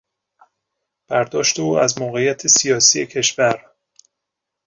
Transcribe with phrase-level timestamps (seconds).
[1.07, 3.65] برداشت او از موقعیت سیاسی کشور